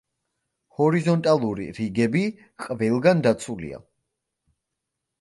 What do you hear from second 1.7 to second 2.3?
რიგები